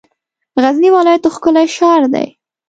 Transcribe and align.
غزنی 0.61 0.89
ولایت 0.95 1.23
ښکلی 1.35 1.65
شار 1.75 2.01
دی. 2.13 2.27